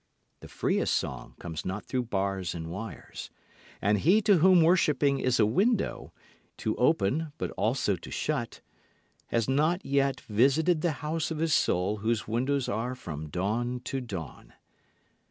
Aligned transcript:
The 0.39 0.47
freest 0.47 0.97
song 0.97 1.35
comes 1.37 1.63
not 1.63 1.85
through 1.85 2.05
bars 2.05 2.55
and 2.55 2.71
wires. 2.71 3.29
And 3.83 3.99
he 3.99 4.19
to 4.23 4.39
whom 4.39 4.63
worshipping 4.63 5.19
is 5.19 5.39
a 5.39 5.45
window, 5.45 6.11
to 6.57 6.75
open 6.77 7.33
but 7.37 7.51
also 7.51 7.95
to 7.95 8.09
shut, 8.09 8.61
has 9.27 9.47
not 9.47 9.85
yet 9.85 10.21
visited 10.21 10.81
the 10.81 10.91
house 11.05 11.29
of 11.29 11.37
his 11.37 11.53
soul 11.53 11.97
whose 11.97 12.27
windows 12.27 12.67
are 12.67 12.95
from 12.95 13.29
dawn 13.29 13.79
to 13.81 14.01
dawn. 14.01 14.53